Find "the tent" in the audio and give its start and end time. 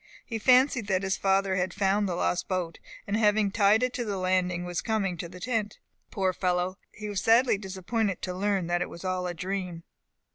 5.29-5.77